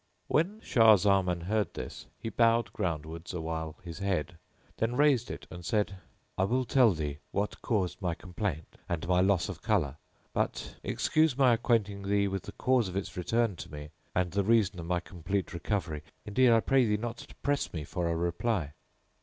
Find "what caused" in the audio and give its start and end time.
7.29-8.01